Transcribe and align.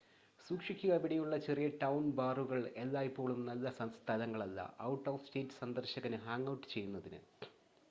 സൂക്ഷിക്കുക 0.47 0.93
ഇവിടെയുള്ള 0.93 1.35
ചെറിയ-ടൗൺ 1.37 2.05
ബാറുകൾ 2.11 2.61
എല്ലായ്പ്പോഴും 2.75 3.39
നല്ല 3.45 3.69
സ്ഥലങ്ങളല്ല 3.97 4.59
ഔട്ട്-ഓഫ്-സ്റ്റേറ്റ് 4.87 5.59
സന്ദർശകന് 5.61 6.19
ഹാംഗ് 6.25 6.51
ഔട്ട് 6.51 6.67
ചെയ്യുന്നതിന് 6.67 7.21